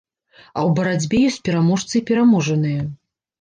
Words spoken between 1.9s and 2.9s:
і пераможаныя.